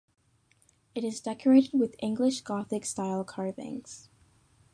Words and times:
It 0.95 1.03
is 1.03 1.21
decorated 1.21 1.79
with 1.79 1.93
English 1.99 2.41
Gothic 2.41 2.85
style 2.87 3.23
carvings. 3.23 4.09